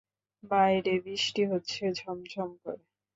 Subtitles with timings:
[0.43, 2.83] বাইরে বৃষ্টি হচ্ছে ঝমঝম করে।